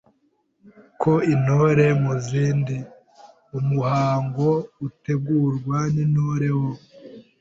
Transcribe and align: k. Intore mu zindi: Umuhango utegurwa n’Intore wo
k. 0.99 1.01
Intore 1.33 1.85
mu 2.01 2.13
zindi: 2.27 2.77
Umuhango 3.59 4.47
utegurwa 4.87 5.77
n’Intore 5.93 6.49
wo 6.59 6.69